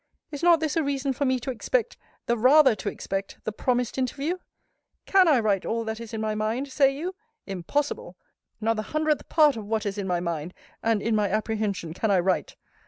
[0.31, 1.95] Is not this a reason for me to expect,
[2.25, 4.39] the rather to expect, the promised interview?
[5.05, 7.13] CAN I write all that is in my mind, say you?
[7.45, 8.17] Impossible!
[8.59, 12.09] Not the hundredth part of what is in my mind, and in my apprehension, can
[12.09, 12.55] I write!